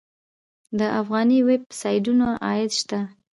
د 0.79 0.81
افغاني 0.99 1.39
ویب 1.47 1.63
سایټونو 1.81 2.27
عاید 2.47 2.71
شته؟ 2.79 2.99